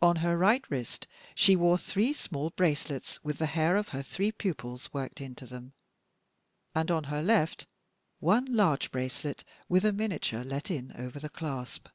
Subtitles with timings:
[0.00, 4.30] On her right wrist she wore three small bracelets, with the hair of her three
[4.30, 5.72] pupils worked into them;
[6.76, 7.66] and on her left,
[8.20, 11.88] one large bracelet with a miniature let in over the clasp.